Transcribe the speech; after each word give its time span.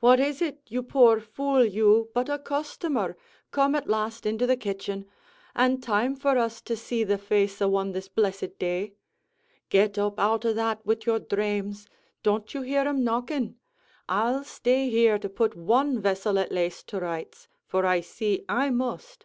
"What 0.00 0.20
is 0.20 0.42
it, 0.42 0.60
you 0.66 0.82
poor 0.82 1.20
fool, 1.22 1.64
you, 1.64 2.10
but 2.12 2.28
a 2.28 2.38
customer, 2.38 3.16
come 3.50 3.74
at 3.74 3.88
last 3.88 4.26
into 4.26 4.46
the 4.46 4.58
kitchen 4.58 5.06
an' 5.54 5.80
time 5.80 6.14
for 6.16 6.36
us 6.36 6.60
to 6.60 6.76
see 6.76 7.02
the 7.02 7.16
face 7.16 7.62
o' 7.62 7.68
one 7.68 7.92
this 7.92 8.08
blessed 8.08 8.58
day. 8.58 8.92
Get 9.70 9.96
up 9.96 10.18
out 10.18 10.44
o' 10.44 10.52
that, 10.52 10.84
wid 10.84 11.06
your 11.06 11.20
dhrames 11.20 11.86
don't 12.22 12.52
you 12.52 12.60
hear 12.60 12.82
'em 12.82 13.02
knocking? 13.02 13.56
I'll 14.06 14.44
stay 14.44 14.90
here 14.90 15.18
to 15.18 15.30
put 15.30 15.56
one 15.56 15.98
vessel 15.98 16.38
at 16.38 16.52
laste 16.52 16.88
to 16.88 17.00
rights 17.00 17.48
for 17.66 17.86
I 17.86 18.02
see 18.02 18.44
I 18.50 18.68
must." 18.68 19.24